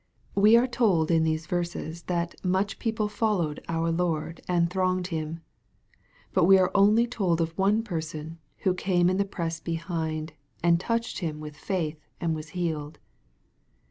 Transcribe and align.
We 0.33 0.57
are 0.57 0.65
told 0.65 1.11
in 1.11 1.21
these 1.23 1.45
verses 1.45 2.01
that" 2.05 2.33
much 2.43 2.79
people 2.79 3.07
followed" 3.07 3.59
our 3.69 3.91
Lord," 3.91 4.41
and 4.49 4.67
thronged 4.67 5.05
him." 5.13 5.41
But 6.33 6.45
we 6.45 6.57
arc 6.57 6.71
only 6.73 7.05
told 7.05 7.39
of 7.39 7.55
one 7.55 7.83
person 7.83 8.39
who" 8.61 8.73
came 8.87 9.11
in 9.11 9.17
the 9.17 9.25
press 9.25 9.59
behind," 9.59 10.33
and 10.63 10.79
touched 10.79 11.19
Him 11.19 11.39
with 11.39 11.55
faith 11.55 12.03
and 12.19 12.33
was 12.33 12.49
healed. 12.57 12.97